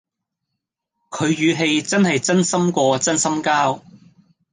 [1.11, 3.83] 佢語氣真係真心過真心膠